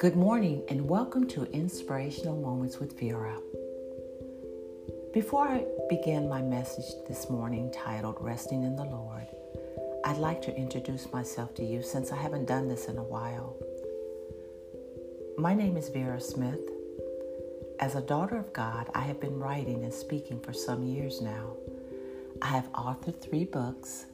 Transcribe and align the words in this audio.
Good 0.00 0.16
morning 0.16 0.64
and 0.68 0.88
welcome 0.88 1.28
to 1.28 1.44
Inspirational 1.52 2.34
Moments 2.34 2.80
with 2.80 2.98
Vera. 2.98 3.38
Before 5.12 5.46
I 5.46 5.64
begin 5.88 6.28
my 6.28 6.42
message 6.42 6.86
this 7.06 7.30
morning 7.30 7.70
titled 7.70 8.16
Resting 8.18 8.64
in 8.64 8.74
the 8.74 8.82
Lord, 8.82 9.28
I'd 10.04 10.18
like 10.18 10.42
to 10.42 10.56
introduce 10.56 11.12
myself 11.12 11.54
to 11.54 11.64
you 11.64 11.80
since 11.80 12.10
I 12.10 12.16
haven't 12.16 12.46
done 12.46 12.66
this 12.66 12.86
in 12.86 12.98
a 12.98 13.04
while. 13.04 13.56
My 15.38 15.54
name 15.54 15.76
is 15.76 15.88
Vera 15.88 16.20
Smith. 16.20 16.68
As 17.78 17.94
a 17.94 18.00
daughter 18.00 18.36
of 18.36 18.52
God, 18.52 18.90
I 18.92 19.02
have 19.02 19.20
been 19.20 19.38
writing 19.38 19.84
and 19.84 19.94
speaking 19.94 20.40
for 20.40 20.52
some 20.52 20.82
years 20.82 21.20
now. 21.20 21.52
I 22.42 22.46
have 22.46 22.72
authored 22.72 23.20
three 23.20 23.44
books. 23.44 24.06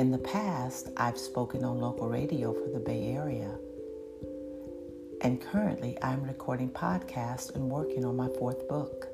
In 0.00 0.10
the 0.10 0.16
past, 0.16 0.88
I've 0.96 1.18
spoken 1.18 1.62
on 1.62 1.78
local 1.78 2.08
radio 2.08 2.54
for 2.54 2.70
the 2.72 2.80
Bay 2.80 3.12
Area. 3.12 3.54
And 5.20 5.42
currently, 5.42 5.98
I'm 6.00 6.22
recording 6.22 6.70
podcasts 6.70 7.54
and 7.54 7.68
working 7.68 8.06
on 8.06 8.16
my 8.16 8.28
fourth 8.38 8.66
book. 8.66 9.08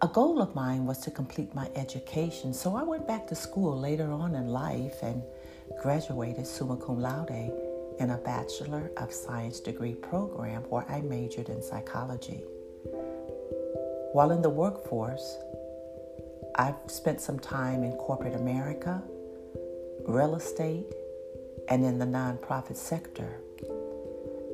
A 0.00 0.06
goal 0.06 0.40
of 0.40 0.54
mine 0.54 0.86
was 0.86 0.98
to 0.98 1.10
complete 1.10 1.52
my 1.52 1.68
education, 1.74 2.54
so 2.54 2.76
I 2.76 2.84
went 2.84 3.08
back 3.08 3.26
to 3.26 3.34
school 3.34 3.76
later 3.76 4.12
on 4.12 4.36
in 4.36 4.46
life 4.46 5.02
and 5.02 5.20
graduated 5.82 6.46
summa 6.46 6.76
cum 6.76 7.00
laude 7.00 7.52
in 7.98 8.10
a 8.10 8.18
Bachelor 8.18 8.92
of 8.98 9.12
Science 9.12 9.58
degree 9.58 9.94
program 9.94 10.62
where 10.70 10.88
I 10.88 11.00
majored 11.00 11.48
in 11.48 11.60
psychology. 11.60 12.44
While 14.12 14.30
in 14.30 14.42
the 14.42 14.48
workforce, 14.48 15.38
I've 16.54 16.76
spent 16.86 17.20
some 17.20 17.40
time 17.40 17.82
in 17.82 17.96
corporate 17.96 18.36
America, 18.36 19.02
real 20.06 20.34
estate, 20.34 20.86
and 21.68 21.84
in 21.84 21.98
the 21.98 22.04
nonprofit 22.04 22.76
sector. 22.76 23.40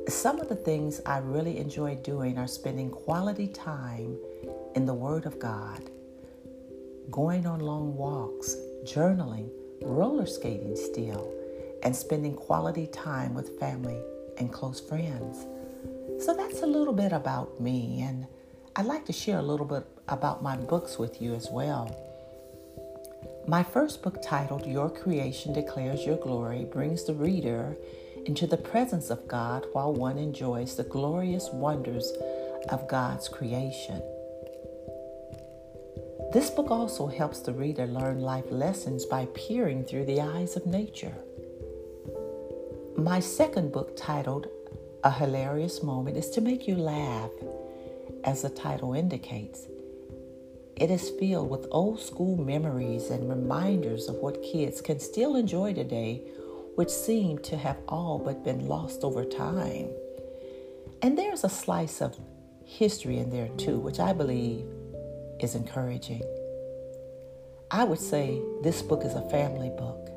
Some 0.07 0.39
of 0.39 0.49
the 0.49 0.55
things 0.55 1.01
I 1.05 1.19
really 1.19 1.57
enjoy 1.57 1.95
doing 1.95 2.37
are 2.37 2.47
spending 2.47 2.89
quality 2.89 3.47
time 3.47 4.17
in 4.75 4.85
the 4.85 4.93
Word 4.93 5.25
of 5.25 5.39
God, 5.39 5.89
going 7.11 7.45
on 7.45 7.59
long 7.59 7.95
walks, 7.95 8.55
journaling, 8.83 9.49
roller 9.81 10.25
skating 10.25 10.75
still, 10.75 11.31
and 11.83 11.95
spending 11.95 12.35
quality 12.35 12.87
time 12.87 13.33
with 13.33 13.59
family 13.59 14.01
and 14.37 14.51
close 14.51 14.79
friends. 14.79 15.45
So 16.23 16.35
that's 16.35 16.61
a 16.61 16.67
little 16.67 16.93
bit 16.93 17.11
about 17.11 17.59
me, 17.59 18.01
and 18.01 18.27
I'd 18.75 18.85
like 18.85 19.05
to 19.05 19.13
share 19.13 19.39
a 19.39 19.43
little 19.43 19.65
bit 19.65 19.85
about 20.07 20.43
my 20.43 20.57
books 20.57 20.97
with 20.97 21.21
you 21.21 21.33
as 21.33 21.49
well. 21.49 22.08
My 23.49 23.63
first 23.63 24.03
book, 24.03 24.21
titled 24.21 24.67
Your 24.67 24.91
Creation 24.91 25.53
Declares 25.53 26.05
Your 26.05 26.17
Glory, 26.17 26.65
brings 26.65 27.03
the 27.03 27.15
reader 27.15 27.75
into 28.27 28.45
the 28.45 28.57
presence 28.57 29.09
of 29.09 29.27
God 29.27 29.65
while 29.73 29.91
one 29.91 30.19
enjoys 30.19 30.75
the 30.75 30.83
glorious 30.83 31.49
wonders 31.51 32.13
of 32.69 32.87
God's 32.87 33.27
creation. 33.27 34.03
This 36.31 36.51
book 36.51 36.69
also 36.69 37.07
helps 37.07 37.39
the 37.39 37.53
reader 37.53 37.87
learn 37.87 38.21
life 38.21 38.51
lessons 38.51 39.03
by 39.05 39.25
peering 39.33 39.83
through 39.83 40.05
the 40.05 40.21
eyes 40.21 40.55
of 40.55 40.67
nature. 40.67 41.15
My 42.97 43.19
second 43.19 43.71
book, 43.71 43.97
titled 43.97 44.45
A 45.03 45.09
Hilarious 45.09 45.81
Moment, 45.81 46.17
is 46.17 46.29
to 46.31 46.41
make 46.41 46.67
you 46.67 46.75
laugh 46.75 47.31
as 48.23 48.43
the 48.43 48.49
title 48.49 48.93
indicates. 48.93 49.65
It 50.79 50.89
is 50.89 51.09
filled 51.09 51.49
with 51.49 51.67
old 51.71 51.99
school 51.99 52.37
memories 52.37 53.09
and 53.09 53.29
reminders 53.29 54.07
of 54.07 54.15
what 54.15 54.41
kids 54.41 54.79
can 54.79 54.97
still 54.97 55.35
enjoy 55.35 55.73
today, 55.73 56.23
which 56.75 56.89
seem 56.89 57.37
to 57.39 57.57
have 57.57 57.75
all 57.89 58.17
but 58.17 58.45
been 58.45 58.65
lost 58.65 59.03
over 59.03 59.25
time. 59.25 59.89
And 61.01 61.17
there's 61.17 61.43
a 61.43 61.49
slice 61.49 62.01
of 62.01 62.17
history 62.63 63.17
in 63.17 63.29
there 63.29 63.49
too, 63.57 63.77
which 63.77 63.99
I 63.99 64.13
believe 64.13 64.63
is 65.41 65.53
encouraging. 65.53 66.23
I 67.69 67.83
would 67.83 67.99
say 67.99 68.41
this 68.63 68.81
book 68.81 69.03
is 69.03 69.15
a 69.15 69.29
family 69.29 69.71
book. 69.71 70.09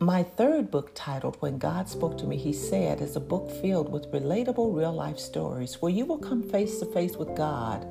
My 0.00 0.24
third 0.24 0.68
book, 0.68 0.90
titled 0.96 1.36
When 1.38 1.58
God 1.58 1.88
Spoke 1.88 2.18
to 2.18 2.26
Me, 2.26 2.36
He 2.36 2.52
Said, 2.52 3.00
is 3.00 3.14
a 3.14 3.20
book 3.20 3.52
filled 3.62 3.92
with 3.92 4.10
relatable 4.10 4.76
real 4.76 4.92
life 4.92 5.20
stories 5.20 5.80
where 5.80 5.92
you 5.92 6.04
will 6.04 6.18
come 6.18 6.42
face 6.42 6.80
to 6.80 6.86
face 6.86 7.16
with 7.16 7.36
God 7.36 7.86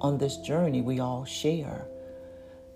on 0.00 0.18
this 0.18 0.36
journey 0.38 0.80
we 0.80 1.00
all 1.00 1.24
share. 1.24 1.86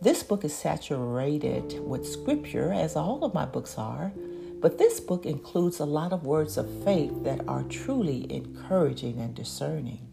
This 0.01 0.23
book 0.23 0.45
is 0.45 0.55
saturated 0.55 1.79
with 1.81 2.07
scripture, 2.07 2.73
as 2.73 2.97
all 2.97 3.25
of 3.25 3.35
my 3.35 3.45
books 3.45 3.79
are, 3.79 4.13
but 4.61 4.79
this 4.79 5.01
book 5.01 5.27
includes 5.27 5.81
a 5.81 5.85
lot 5.85 6.13
of 6.13 6.25
words 6.25 6.57
of 6.57 6.85
faith 6.85 7.25
that 7.25 7.47
are 7.49 7.63
truly 7.65 8.33
encouraging 8.33 9.21
and 9.21 9.35
discerning. 9.35 10.09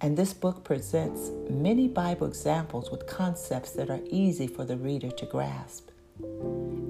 And 0.00 0.16
this 0.16 0.34
book 0.34 0.62
presents 0.62 1.30
many 1.48 1.88
Bible 1.88 2.26
examples 2.26 2.90
with 2.90 3.06
concepts 3.06 3.72
that 3.72 3.88
are 3.88 4.00
easy 4.10 4.46
for 4.46 4.64
the 4.64 4.76
reader 4.76 5.10
to 5.10 5.26
grasp. 5.26 5.88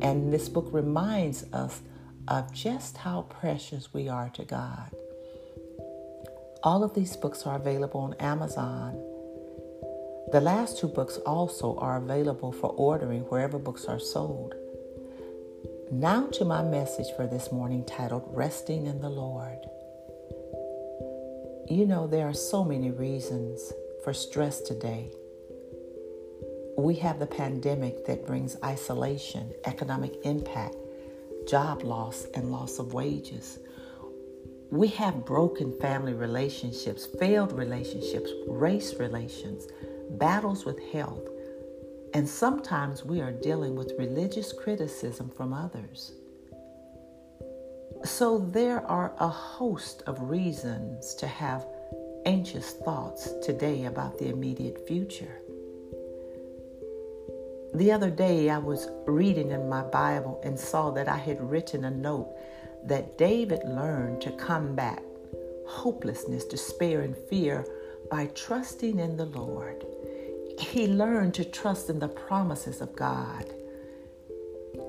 And 0.03 0.33
this 0.33 0.49
book 0.49 0.69
reminds 0.73 1.45
us 1.53 1.83
of 2.29 2.53
just 2.53 2.99
how 2.99 3.23
precious 3.23 3.95
we 3.95 4.09
are 4.09 4.31
to 4.31 4.45
God. 4.45 4.95
All 6.67 6.85
of 6.85 6.93
these 6.93 7.17
books 7.17 7.47
are 7.47 7.57
available 7.57 8.01
on 8.01 8.13
Amazon. 8.15 8.93
The 10.33 10.41
last 10.43 10.79
two 10.79 10.89
books 10.89 11.17
also 11.19 11.77
are 11.79 11.97
available 11.97 12.53
for 12.53 12.71
ordering 12.71 13.23
wherever 13.23 13.59
books 13.59 13.87
are 13.87 13.99
sold. 13.99 14.55
Now 15.91 16.27
to 16.33 16.45
my 16.45 16.63
message 16.63 17.07
for 17.17 17.27
this 17.27 17.51
morning 17.51 17.85
titled 17.87 18.29
Resting 18.35 18.87
in 18.87 19.01
the 19.01 19.09
Lord. 19.09 19.61
You 21.71 21.87
know, 21.87 22.07
there 22.07 22.29
are 22.29 22.35
so 22.35 22.65
many 22.65 22.91
reasons 22.91 23.73
for 24.05 24.13
stress 24.13 24.61
today 24.61 25.13
we 26.79 26.95
have 26.97 27.19
the 27.19 27.27
pandemic 27.27 28.05
that 28.05 28.27
brings 28.27 28.57
isolation, 28.63 29.53
economic 29.65 30.15
impact, 30.25 30.77
job 31.49 31.83
loss, 31.83 32.27
and 32.35 32.53
loss 32.53 32.79
of 32.79 32.93
wages. 32.93 33.59
We 34.71 34.89
have 34.89 35.25
broken 35.25 35.79
family 35.81 36.13
relationships, 36.13 37.07
failed 37.07 37.53
relationships, 37.53 38.31
race 38.49 38.95
relations, 38.95 39.69
battles 40.11 40.65
with 40.65 40.81
health, 40.93 41.29
and 42.15 42.29
sometimes 42.29 43.05
we 43.05 43.21
are 43.21 43.31
dealing 43.31 43.77
with 43.77 43.95
religious 43.99 44.53
criticism 44.53 45.31
from 45.37 45.53
others. 45.53 46.13
So 48.05 48.39
there 48.39 48.85
are 48.87 49.15
a 49.19 49.29
host 49.29 50.03
of 50.07 50.21
reasons 50.21 51.15
to 51.17 51.27
have 51.27 51.67
anxious 52.25 52.73
thoughts 52.73 53.35
today 53.45 53.85
about 53.85 54.19
the 54.19 54.29
immediate 54.29 54.87
future. 54.87 55.41
The 57.75 57.93
other 57.93 58.11
day, 58.11 58.51
I 58.51 58.59
was 58.59 58.89
reading 59.07 59.51
in 59.51 59.69
my 59.69 59.83
Bible 59.83 60.41
and 60.43 60.59
saw 60.59 60.91
that 60.91 61.09
I 61.09 61.19
had 61.19 61.41
written 61.41 61.85
a 61.85 61.91
note 61.91 62.35
that 62.87 63.19
David 63.19 63.61
learned 63.65 64.21
to 64.23 64.31
combat 64.33 65.03
hopelessness, 65.67 66.45
despair, 66.45 67.03
and 67.03 67.17
fear 67.29 67.67
by 68.11 68.27
trusting 68.29 68.99
in 68.99 69.17
the 69.17 69.27
Lord. 69.27 69.85
He 70.59 70.87
learned 70.87 71.35
to 71.35 71.45
trust 71.45 71.91
in 71.91 71.99
the 71.99 72.09
promises 72.09 72.81
of 72.81 72.97
God. 72.97 73.53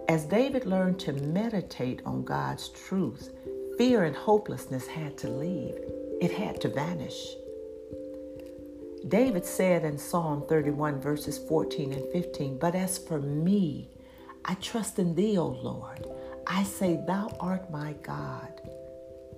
As 0.08 0.26
David 0.26 0.66
learned 0.66 1.00
to 1.02 1.14
meditate 1.14 2.02
on 2.06 2.24
God's 2.24 2.70
truth, 2.70 3.34
fear 3.78 4.04
and 4.04 4.16
hopelessness 4.16 4.88
had 4.88 5.18
to 5.20 5.30
leave, 5.30 5.76
it 6.22 6.32
had 6.32 6.62
to 6.62 6.70
vanish. 6.70 7.36
David 9.08 9.46
said 9.46 9.84
in 9.84 9.98
Psalm 9.98 10.44
31, 10.48 11.00
verses 11.00 11.38
14 11.38 11.94
and 11.94 12.12
15, 12.12 12.58
But 12.58 12.76
as 12.76 12.98
for 12.98 13.20
me, 13.20 13.90
I 14.46 14.56
trust 14.56 15.00
in 15.00 15.16
thee, 15.16 15.38
O 15.38 15.48
Lord. 15.48 16.06
I 16.50 16.64
say, 16.64 17.00
Thou 17.06 17.36
art 17.40 17.70
my 17.70 17.94
God. 18.04 18.62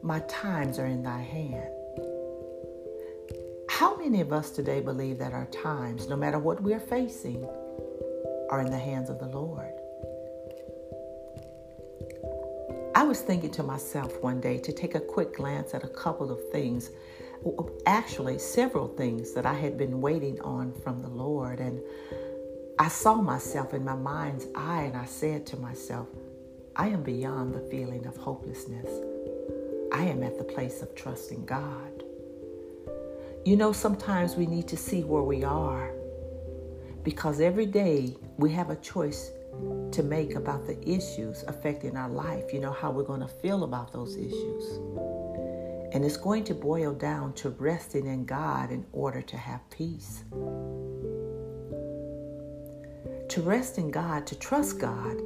My 0.02 0.20
times 0.22 0.78
are 0.78 0.86
in 0.86 1.02
thy 1.02 1.20
hand. 1.20 1.74
How 3.68 3.96
many 3.98 4.22
of 4.22 4.32
us 4.32 4.52
today 4.52 4.80
believe 4.80 5.18
that 5.18 5.34
our 5.34 5.48
times, 5.48 6.08
no 6.08 6.16
matter 6.16 6.38
what 6.38 6.62
we're 6.62 6.80
facing, 6.80 7.44
are 8.52 8.62
in 8.62 8.70
the 8.70 8.78
hands 8.78 9.10
of 9.10 9.20
the 9.20 9.28
Lord? 9.28 9.74
I 12.94 13.04
was 13.04 13.22
thinking 13.22 13.52
to 13.52 13.64
myself 13.64 14.22
one 14.22 14.40
day 14.40 14.60
to 14.60 14.72
take 14.72 14.94
a 14.94 15.00
quick 15.00 15.36
glance 15.36 15.74
at 15.74 15.84
a 15.84 15.88
couple 15.88 16.32
of 16.32 16.40
things 16.52 16.92
actually 17.86 18.38
several 18.38 18.88
things 18.88 19.34
that 19.34 19.46
I 19.46 19.54
had 19.54 19.78
been 19.78 20.02
waiting 20.02 20.40
on 20.42 20.74
from 20.84 21.02
the 21.02 21.08
Lord. 21.08 21.60
And 21.60 21.82
I 22.78 22.88
saw 22.88 23.16
myself 23.16 23.74
in 23.74 23.84
my 23.84 23.96
mind's 23.96 24.46
eye 24.56 24.84
and 24.84 24.98
I 24.98 25.06
said 25.06 25.46
to 25.48 25.58
myself, 25.58 26.08
I 26.80 26.88
am 26.88 27.04
beyond 27.04 27.54
the 27.54 27.60
feeling 27.70 28.06
of 28.08 28.16
hopelessness. 28.16 28.90
I 29.92 30.04
am 30.06 30.24
at 30.24 30.38
the 30.38 30.46
place 30.46 30.82
of 30.82 30.96
trusting 30.96 31.46
God. 31.46 32.06
You 33.44 33.58
know, 33.58 33.74
sometimes 33.74 34.38
we 34.38 34.46
need 34.46 34.70
to 34.70 34.78
see 34.78 35.04
where 35.04 35.24
we 35.24 35.44
are 35.44 35.92
Because 37.04 37.42
every 37.42 37.66
day 37.66 38.16
we 38.38 38.52
have 38.54 38.70
a 38.70 38.78
choice 38.78 39.32
to 39.92 40.04
make 40.04 40.36
about 40.36 40.68
the 40.68 40.80
issues 40.90 41.44
affecting 41.50 41.98
our 41.98 42.10
life, 42.10 42.54
you 42.54 42.62
know, 42.62 42.72
how 42.72 42.92
we're 42.92 43.04
going 43.04 43.22
to 43.22 43.28
feel 43.28 43.66
about 43.66 43.92
those 43.92 44.16
issues. 44.16 44.80
And 45.94 46.06
it's 46.06 46.18
going 46.18 46.46
to 46.46 46.54
boil 46.54 46.94
down 46.94 47.34
to 47.34 47.50
resting 47.50 48.06
in 48.08 48.24
God 48.24 48.72
in 48.72 48.86
order 48.94 49.22
to 49.22 49.38
have 49.38 49.70
peace. 49.70 50.24
To 53.30 53.42
rest 53.42 53.78
in 53.78 53.92
God, 53.92 54.26
to 54.28 54.36
trust 54.40 54.80
God, 54.80 55.18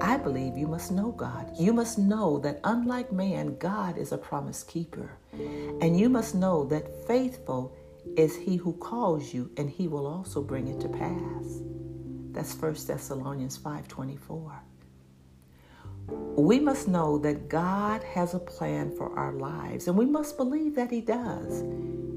I 0.00 0.16
believe 0.16 0.56
you 0.56 0.66
must 0.66 0.92
know 0.92 1.12
God. 1.12 1.50
You 1.58 1.72
must 1.72 1.98
know 1.98 2.38
that 2.40 2.60
unlike 2.64 3.12
man, 3.12 3.58
God 3.58 3.98
is 3.98 4.12
a 4.12 4.18
promise 4.18 4.62
keeper. 4.62 5.18
And 5.32 5.98
you 5.98 6.08
must 6.08 6.34
know 6.34 6.64
that 6.66 7.06
faithful 7.06 7.76
is 8.16 8.36
he 8.36 8.56
who 8.56 8.72
calls 8.74 9.34
you 9.34 9.50
and 9.56 9.68
he 9.68 9.88
will 9.88 10.06
also 10.06 10.42
bring 10.42 10.68
it 10.68 10.80
to 10.80 10.88
pass. 10.88 11.62
That's 12.32 12.54
1 12.54 12.86
Thessalonians 12.86 13.58
5:24. 13.58 14.62
We 16.36 16.60
must 16.60 16.88
know 16.88 17.18
that 17.18 17.48
God 17.48 18.02
has 18.02 18.34
a 18.34 18.38
plan 18.38 18.94
for 18.96 19.18
our 19.18 19.32
lives 19.32 19.88
and 19.88 19.96
we 19.96 20.06
must 20.06 20.36
believe 20.36 20.74
that 20.76 20.90
he 20.90 21.00
does 21.00 21.62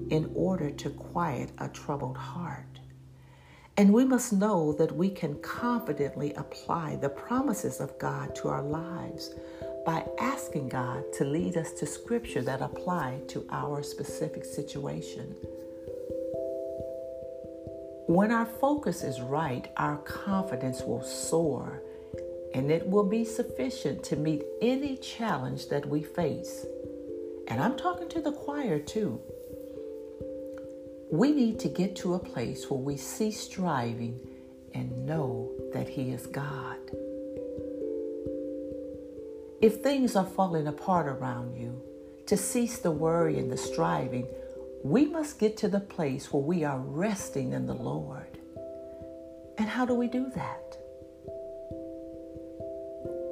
in 0.10 0.32
order 0.36 0.70
to 0.70 0.90
quiet 0.90 1.52
a 1.58 1.68
troubled 1.70 2.18
heart. 2.18 2.81
And 3.78 3.94
we 3.94 4.06
must 4.06 4.34
know 4.34 4.74
that 4.74 4.96
we 4.96 5.10
can 5.10 5.40
confidently 5.40 6.34
apply 6.34 6.98
the 6.98 7.10
promises 7.10 7.80
of 7.80 7.98
God 7.98 8.36
to 8.36 8.50
our 8.50 8.62
lives 8.62 9.34
by 9.86 10.06
asking 10.20 10.70
God 10.70 11.04
to 11.14 11.24
lead 11.24 11.58
us 11.58 11.72
to 11.74 11.86
scripture 11.86 12.42
that 12.44 12.62
apply 12.62 13.22
to 13.30 13.48
our 13.50 13.82
specific 13.82 14.46
situation. 14.46 15.36
When 18.08 18.32
our 18.32 18.46
focus 18.46 19.04
is 19.04 19.22
right, 19.22 19.72
our 19.78 19.98
confidence 20.00 20.82
will 20.82 21.04
soar 21.04 21.82
and 22.54 22.70
it 22.70 22.86
will 22.86 23.06
be 23.06 23.24
sufficient 23.24 24.04
to 24.04 24.18
meet 24.18 24.44
any 24.62 24.98
challenge 24.98 25.70
that 25.70 25.88
we 25.88 26.04
face. 26.04 26.66
And 27.48 27.62
I'm 27.62 27.78
talking 27.78 28.10
to 28.10 28.22
the 28.22 28.34
choir 28.34 28.80
too. 28.80 29.22
We 31.12 31.34
need 31.34 31.60
to 31.60 31.68
get 31.68 31.98
to 31.98 32.14
a 32.14 32.20
place 32.20 32.70
where 32.70 32.80
we 32.80 32.96
cease 32.96 33.42
striving 33.42 34.18
and 34.74 35.06
know 35.06 35.52
that 35.74 35.90
He 35.90 36.12
is 36.12 36.26
God. 36.26 36.78
If 39.62 39.82
things 39.82 40.16
are 40.16 40.26
falling 40.26 40.68
apart 40.68 41.08
around 41.08 41.58
you, 41.58 41.82
to 42.28 42.38
cease 42.38 42.78
the 42.78 42.92
worry 42.92 43.38
and 43.38 43.52
the 43.52 43.58
striving, 43.58 44.26
we 44.86 45.06
must 45.06 45.38
get 45.38 45.58
to 45.58 45.68
the 45.68 45.82
place 45.82 46.32
where 46.32 46.42
we 46.42 46.64
are 46.64 46.80
resting 46.80 47.52
in 47.52 47.66
the 47.66 47.74
Lord. 47.74 48.40
And 49.58 49.68
how 49.68 49.86
do 49.86 49.94
we 49.94 50.08
do 50.08 50.32
that? 50.34 50.78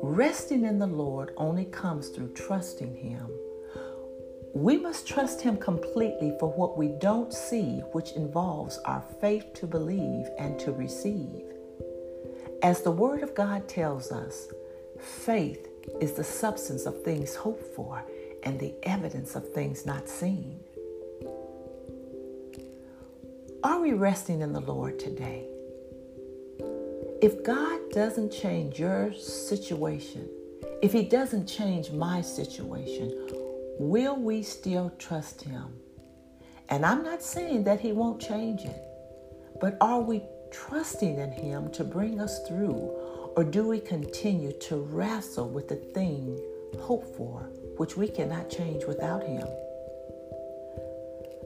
Resting 0.03 0.65
in 0.65 0.79
the 0.79 0.87
Lord 0.87 1.31
only 1.37 1.63
comes 1.63 2.09
through 2.09 2.33
trusting 2.33 2.93
Him 2.97 3.31
we 4.59 4.77
must 4.77 5.07
trust 5.07 5.41
Him 5.41 5.55
completely 5.55 6.35
for 6.37 6.51
what 6.51 6.77
we 6.77 6.89
don't 6.89 7.33
see, 7.33 7.79
which 7.93 8.11
involves 8.11 8.77
our 8.79 9.01
faith 9.21 9.53
to 9.53 9.65
believe 9.65 10.27
and 10.37 10.59
to 10.59 10.73
receive. 10.73 11.45
As 12.61 12.81
the 12.81 12.91
Word 12.91 13.23
of 13.23 13.33
God 13.33 13.69
tells 13.69 14.11
us, 14.11 14.49
faith 14.99 15.65
is 16.01 16.11
the 16.11 16.25
substance 16.25 16.85
of 16.85 17.03
things 17.03 17.35
hoped 17.35 17.73
for 17.73 18.03
and 18.43 18.59
the 18.59 18.73
evidence 18.83 19.37
of 19.37 19.47
things 19.53 19.85
not 19.85 20.09
seen. 20.09 20.59
Are 23.63 23.79
we 23.79 23.93
resting 23.93 24.41
in 24.41 24.51
the 24.51 24.59
Lord 24.59 24.99
today? 24.99 25.45
If 27.21 27.43
God 27.43 27.79
doesn't 27.91 28.33
change 28.33 28.77
your 28.77 29.13
situation, 29.13 30.27
if 30.81 30.91
He 30.91 31.03
doesn't 31.03 31.45
change 31.45 31.91
my 31.91 32.19
situation, 32.19 33.38
will 33.79 34.17
we 34.17 34.43
still 34.43 34.91
trust 34.99 35.41
Him? 35.41 35.73
And 36.67 36.85
I'm 36.85 37.03
not 37.03 37.23
saying 37.23 37.63
that 37.63 37.79
He 37.79 37.93
won't 37.93 38.21
change 38.21 38.61
it, 38.61 38.83
but 39.59 39.77
are 39.81 40.01
we 40.01 40.21
trusting 40.51 41.17
in 41.17 41.31
Him 41.31 41.71
to 41.71 41.83
bring 41.83 42.19
us 42.19 42.45
through? 42.47 42.91
Or 43.35 43.43
do 43.43 43.67
we 43.67 43.79
continue 43.79 44.51
to 44.51 44.77
wrestle 44.77 45.49
with 45.49 45.69
the 45.69 45.77
thing 45.77 46.37
hoped 46.79 47.15
for, 47.15 47.49
which 47.77 47.95
we 47.95 48.09
cannot 48.09 48.49
change 48.49 48.83
without 48.85 49.23
Him? 49.23 49.47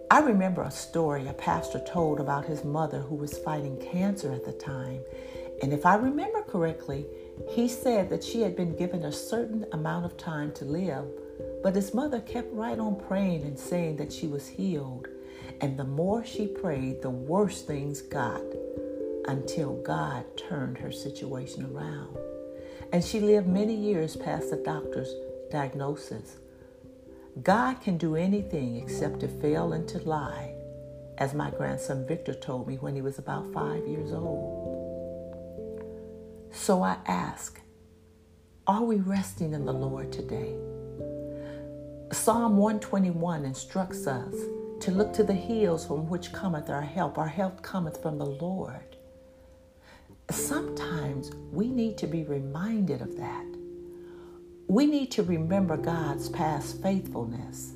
I 0.09 0.19
remember 0.19 0.62
a 0.62 0.71
story 0.71 1.27
a 1.27 1.33
pastor 1.33 1.79
told 1.79 2.19
about 2.19 2.45
his 2.45 2.63
mother 2.63 3.00
who 3.00 3.15
was 3.15 3.39
fighting 3.39 3.77
cancer 3.77 4.31
at 4.31 4.45
the 4.45 4.53
time. 4.53 5.01
And 5.63 5.74
if 5.74 5.88
I 5.88 5.95
remember 5.95 6.44
correctly, 6.44 7.07
he 7.50 7.68
said 7.68 8.12
that 8.12 8.24
she 8.24 8.41
had 8.41 8.56
been 8.56 8.75
given 8.75 9.06
a 9.06 9.12
certain 9.12 9.65
amount 9.71 10.06
of 10.06 10.15
time 10.15 10.51
to 10.53 10.65
live 10.65 11.06
but 11.63 11.75
his 11.75 11.94
mother 11.94 12.19
kept 12.19 12.54
right 12.54 12.77
on 12.77 13.00
praying 13.07 13.44
and 13.44 13.57
saying 13.57 13.95
that 13.95 14.12
she 14.12 14.27
was 14.27 14.48
healed. 14.48 15.07
And 15.62 15.80
the 15.80 15.86
more 15.86 16.25
she 16.25 16.45
prayed, 16.45 17.01
the 17.01 17.10
worse 17.10 17.62
things 17.62 18.01
got 18.01 18.44
until 19.25 19.81
God 19.81 20.25
turned 20.38 20.77
her 20.77 20.92
situation 20.92 21.74
around. 21.74 22.18
And 22.92 23.04
she 23.04 23.21
lived 23.21 23.48
many 23.48 23.74
years 23.74 24.18
past 24.18 24.50
the 24.50 24.57
doctor's 24.57 25.15
diagnosis. 25.50 26.36
God 27.42 27.81
can 27.81 27.98
do 27.98 28.15
anything 28.15 28.75
except 28.75 29.21
to 29.21 29.27
fail 29.27 29.71
and 29.71 29.88
to 29.88 30.00
lie, 30.00 30.54
as 31.18 31.33
my 31.33 31.50
grandson 31.50 32.06
Victor 32.06 32.33
told 32.33 32.68
me 32.68 32.75
when 32.75 32.94
he 32.94 33.01
was 33.01 33.18
about 33.18 33.51
five 33.54 33.88
years 33.88 34.12
old. 34.12 34.60
So 36.51 36.83
I 36.83 36.98
ask, 37.07 37.60
are 38.68 38.83
we 38.83 38.98
resting 38.98 39.54
in 39.54 39.65
the 39.65 39.74
Lord 39.74 40.12
today? 40.12 40.56
Psalm 42.13 42.57
121 42.57 43.44
instructs 43.44 44.06
us 44.06 44.36
to 44.80 44.92
look 44.92 45.13
to 45.13 45.24
the 45.24 45.33
hills 45.33 45.88
from 45.88 46.07
which 46.07 46.31
cometh 46.31 46.69
our 46.69 46.81
help. 46.81 47.18
Our 47.18 47.27
help 47.27 47.63
cometh 47.63 48.01
from 48.04 48.19
the 48.19 48.25
Lord. 48.25 48.98
Sometimes 50.30 51.31
we 51.51 51.68
need 51.68 51.98
to 51.98 52.07
be 52.07 52.24
reminded 52.24 53.01
of 53.01 53.18
that. 53.18 53.45
We 54.68 54.86
need 54.86 55.10
to 55.12 55.24
remember 55.24 55.75
God's 55.75 56.30
past 56.30 56.81
faithfulness, 56.83 57.74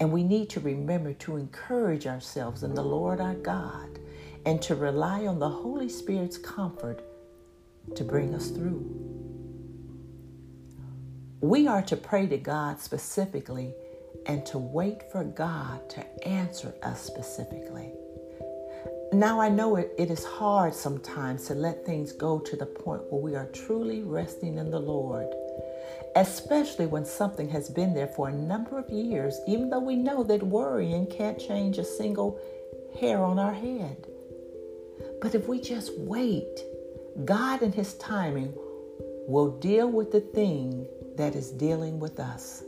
and 0.00 0.10
we 0.10 0.24
need 0.24 0.48
to 0.50 0.60
remember 0.60 1.12
to 1.12 1.36
encourage 1.36 2.06
ourselves 2.06 2.62
in 2.62 2.74
the 2.74 2.82
Lord 2.82 3.20
our 3.20 3.34
God 3.34 3.98
and 4.46 4.60
to 4.62 4.74
rely 4.74 5.26
on 5.26 5.38
the 5.38 5.50
Holy 5.50 5.90
Spirit's 5.90 6.38
comfort 6.38 7.02
to 7.94 8.04
bring 8.04 8.34
us 8.34 8.48
through. 8.48 9.15
We 11.42 11.66
are 11.66 11.82
to 11.82 11.96
pray 11.96 12.26
to 12.28 12.38
God 12.38 12.80
specifically 12.80 13.74
and 14.24 14.46
to 14.46 14.58
wait 14.58 15.10
for 15.12 15.22
God 15.22 15.88
to 15.90 16.26
answer 16.26 16.74
us 16.82 17.02
specifically. 17.02 17.92
Now, 19.12 19.38
I 19.40 19.50
know 19.50 19.76
it, 19.76 19.92
it 19.98 20.10
is 20.10 20.24
hard 20.24 20.74
sometimes 20.74 21.46
to 21.46 21.54
let 21.54 21.84
things 21.84 22.12
go 22.12 22.38
to 22.38 22.56
the 22.56 22.64
point 22.64 23.02
where 23.10 23.20
we 23.20 23.34
are 23.34 23.46
truly 23.52 24.02
resting 24.02 24.56
in 24.56 24.70
the 24.70 24.80
Lord, 24.80 25.26
especially 26.16 26.86
when 26.86 27.04
something 27.04 27.50
has 27.50 27.68
been 27.68 27.92
there 27.92 28.08
for 28.08 28.28
a 28.28 28.34
number 28.34 28.78
of 28.78 28.88
years, 28.88 29.38
even 29.46 29.68
though 29.68 29.80
we 29.80 29.96
know 29.96 30.22
that 30.24 30.42
worrying 30.42 31.06
can't 31.06 31.38
change 31.38 31.76
a 31.76 31.84
single 31.84 32.40
hair 32.98 33.22
on 33.22 33.38
our 33.38 33.54
head. 33.54 34.06
But 35.20 35.34
if 35.34 35.48
we 35.48 35.60
just 35.60 35.92
wait, 35.98 36.60
God 37.26 37.62
in 37.62 37.72
His 37.72 37.94
timing 37.94 38.54
will 39.26 39.58
deal 39.58 39.90
with 39.90 40.12
the 40.12 40.20
thing 40.20 40.86
that 41.16 41.34
is 41.34 41.50
dealing 41.50 41.98
with 41.98 42.20
us. 42.20 42.62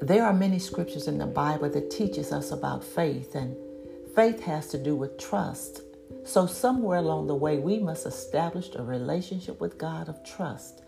There 0.00 0.24
are 0.24 0.32
many 0.32 0.58
scriptures 0.58 1.06
in 1.06 1.18
the 1.18 1.26
Bible 1.26 1.70
that 1.70 1.90
teaches 1.90 2.32
us 2.32 2.50
about 2.50 2.82
faith, 2.82 3.34
and 3.34 3.56
faith 4.14 4.42
has 4.42 4.68
to 4.68 4.78
do 4.78 4.96
with 4.96 5.18
trust. 5.18 5.80
So 6.24 6.46
somewhere 6.46 6.98
along 6.98 7.28
the 7.28 7.34
way, 7.34 7.58
we 7.58 7.78
must 7.78 8.04
establish 8.04 8.74
a 8.74 8.82
relationship 8.82 9.60
with 9.60 9.78
God 9.78 10.08
of 10.08 10.24
trust, 10.24 10.82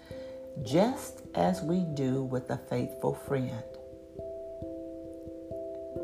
just 0.62 1.22
as 1.34 1.62
we 1.62 1.84
do 1.94 2.24
with 2.24 2.50
a 2.50 2.58
faithful 2.68 3.14
friend. 3.14 3.62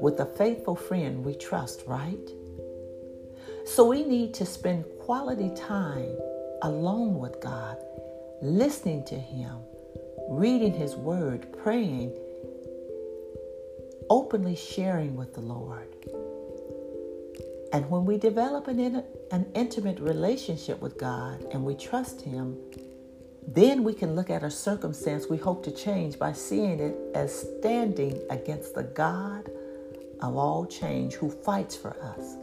With 0.00 0.20
a 0.20 0.26
faithful 0.36 0.76
friend, 0.76 1.24
we 1.24 1.34
trust, 1.34 1.82
right? 1.86 2.30
So 3.66 3.86
we 3.86 4.04
need 4.04 4.34
to 4.34 4.46
spend 4.46 4.84
quality 5.00 5.50
time 5.56 6.16
alone 6.64 7.18
with 7.18 7.40
God 7.40 7.76
listening 8.40 9.04
to 9.04 9.14
Him, 9.14 9.58
reading 10.28 10.72
His 10.72 10.96
Word, 10.96 11.46
praying, 11.62 12.12
openly 14.08 14.56
sharing 14.56 15.14
with 15.14 15.34
the 15.34 15.40
Lord. 15.40 15.88
And 17.72 17.90
when 17.90 18.06
we 18.06 18.16
develop 18.16 18.68
an, 18.68 19.04
an 19.30 19.46
intimate 19.54 20.00
relationship 20.00 20.80
with 20.80 20.96
God 20.96 21.44
and 21.52 21.64
we 21.64 21.74
trust 21.74 22.22
Him, 22.22 22.56
then 23.46 23.84
we 23.84 23.92
can 23.92 24.14
look 24.14 24.30
at 24.30 24.42
a 24.42 24.50
circumstance 24.50 25.26
we 25.28 25.36
hope 25.36 25.62
to 25.64 25.70
change 25.70 26.18
by 26.18 26.32
seeing 26.32 26.80
it 26.80 26.96
as 27.14 27.46
standing 27.58 28.22
against 28.30 28.74
the 28.74 28.84
God 28.84 29.50
of 30.22 30.34
all 30.34 30.64
change 30.64 31.12
who 31.14 31.28
fights 31.30 31.76
for 31.76 31.94
us. 32.00 32.36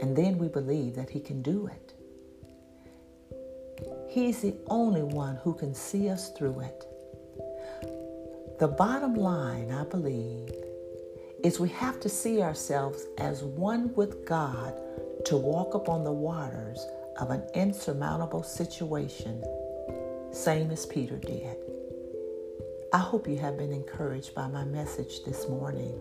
And 0.00 0.16
then 0.16 0.38
we 0.38 0.48
believe 0.48 0.96
that 0.96 1.10
He 1.10 1.20
can 1.20 1.40
do 1.40 1.68
it. 1.68 1.99
He's 4.10 4.42
the 4.42 4.56
only 4.66 5.04
one 5.04 5.36
who 5.36 5.54
can 5.54 5.72
see 5.72 6.08
us 6.10 6.30
through 6.30 6.60
it. 6.60 6.84
The 8.58 8.66
bottom 8.66 9.14
line, 9.14 9.70
I 9.70 9.84
believe, 9.84 10.50
is 11.44 11.60
we 11.60 11.68
have 11.68 12.00
to 12.00 12.08
see 12.08 12.42
ourselves 12.42 13.06
as 13.18 13.44
one 13.44 13.94
with 13.94 14.26
God 14.26 14.74
to 15.26 15.36
walk 15.36 15.74
upon 15.74 16.02
the 16.02 16.10
waters 16.10 16.84
of 17.20 17.30
an 17.30 17.44
insurmountable 17.54 18.42
situation, 18.42 19.44
same 20.32 20.72
as 20.72 20.86
Peter 20.86 21.16
did. 21.16 21.56
I 22.92 22.98
hope 22.98 23.28
you 23.28 23.38
have 23.38 23.56
been 23.56 23.72
encouraged 23.72 24.34
by 24.34 24.48
my 24.48 24.64
message 24.64 25.22
this 25.24 25.48
morning. 25.48 25.96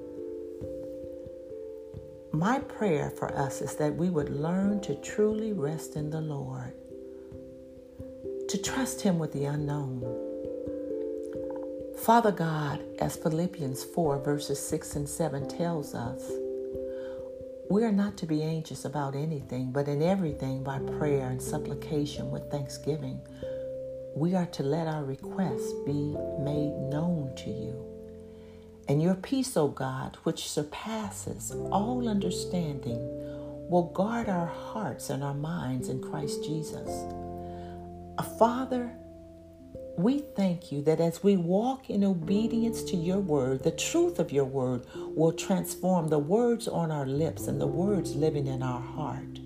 My 2.31 2.57
prayer 2.57 3.11
for 3.11 3.31
us 3.37 3.61
is 3.61 3.75
that 3.75 3.95
we 3.95 4.09
would 4.09 4.29
learn 4.29 4.81
to 4.81 4.95
truly 4.95 5.53
rest 5.53 5.95
in 5.95 6.09
the 6.09 6.21
Lord, 6.21 6.73
to 8.49 8.57
trust 8.57 9.01
Him 9.01 9.19
with 9.19 9.31
the 9.31 9.45
unknown. 9.45 10.01
Father 11.97 12.31
God, 12.31 12.81
as 12.99 13.15
Philippians 13.15 13.83
4, 13.83 14.19
verses 14.19 14.59
6 14.59 14.95
and 14.95 15.07
7 15.07 15.47
tells 15.47 15.93
us, 15.93 16.31
we 17.69 17.83
are 17.83 17.91
not 17.91 18.17
to 18.17 18.25
be 18.25 18.41
anxious 18.41 18.85
about 18.85 19.15
anything, 19.15 19.71
but 19.71 19.87
in 19.87 20.01
everything 20.01 20.63
by 20.63 20.79
prayer 20.79 21.29
and 21.29 21.39
supplication 21.39 22.31
with 22.31 22.49
thanksgiving. 22.49 23.21
We 24.15 24.33
are 24.33 24.47
to 24.47 24.63
let 24.63 24.87
our 24.87 25.03
requests 25.03 25.71
be 25.85 26.15
made 26.39 26.73
known 26.89 27.35
to 27.37 27.51
you. 27.51 27.85
And 28.87 29.03
your 29.03 29.13
peace, 29.13 29.55
O 29.55 29.67
God, 29.67 30.17
which 30.23 30.49
surpasses 30.49 31.51
all 31.71 32.09
understanding, 32.09 32.97
will 33.69 33.91
guard 33.93 34.27
our 34.27 34.47
hearts 34.47 35.11
and 35.11 35.23
our 35.23 35.35
minds 35.35 35.89
in 35.89 36.01
Christ 36.01 36.43
Jesus. 36.43 36.89
Father, 38.23 38.91
we 39.97 40.19
thank 40.35 40.71
you 40.71 40.81
that 40.83 40.99
as 40.99 41.23
we 41.23 41.35
walk 41.35 41.89
in 41.89 42.03
obedience 42.03 42.83
to 42.83 42.95
your 42.95 43.19
word, 43.19 43.63
the 43.63 43.71
truth 43.71 44.17
of 44.19 44.31
your 44.31 44.45
word 44.45 44.85
will 44.95 45.33
transform 45.33 46.07
the 46.07 46.19
words 46.19 46.67
on 46.67 46.91
our 46.91 47.05
lips 47.05 47.47
and 47.47 47.59
the 47.59 47.67
words 47.67 48.15
living 48.15 48.47
in 48.47 48.63
our 48.63 48.81
heart. 48.81 49.39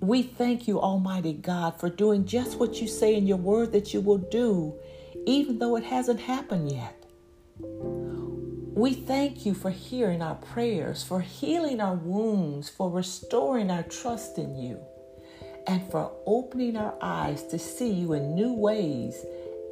We 0.00 0.22
thank 0.22 0.66
you, 0.68 0.80
Almighty 0.80 1.32
God, 1.32 1.78
for 1.80 1.88
doing 1.88 2.26
just 2.26 2.58
what 2.58 2.80
you 2.80 2.88
say 2.88 3.14
in 3.14 3.26
your 3.26 3.36
word 3.36 3.72
that 3.72 3.94
you 3.94 4.00
will 4.00 4.18
do, 4.18 4.78
even 5.26 5.58
though 5.58 5.76
it 5.76 5.84
hasn't 5.84 6.20
happened 6.20 6.72
yet. 6.72 7.04
We 7.58 8.92
thank 8.92 9.46
you 9.46 9.54
for 9.54 9.70
hearing 9.70 10.20
our 10.20 10.34
prayers, 10.34 11.02
for 11.02 11.20
healing 11.20 11.80
our 11.80 11.94
wounds, 11.94 12.68
for 12.68 12.90
restoring 12.90 13.70
our 13.70 13.84
trust 13.84 14.36
in 14.36 14.56
you, 14.56 14.80
and 15.66 15.82
for 15.90 16.12
opening 16.26 16.76
our 16.76 16.94
eyes 17.00 17.42
to 17.44 17.58
see 17.58 17.90
you 17.90 18.12
in 18.12 18.34
new 18.34 18.52
ways 18.52 19.24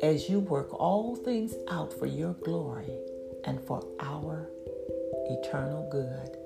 as 0.02 0.28
you 0.28 0.40
work 0.40 0.72
all 0.72 1.16
things 1.16 1.54
out 1.70 1.92
for 1.92 2.06
your 2.06 2.34
glory 2.34 2.98
and 3.44 3.60
for 3.60 3.84
our 4.00 4.48
eternal 5.30 5.88
good. 5.90 6.36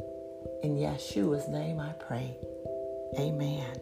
In 0.63 0.77
Yeshua's 0.77 1.49
name 1.49 1.81
I 1.81 1.93
pray. 1.93 2.37
Amen. 3.19 3.77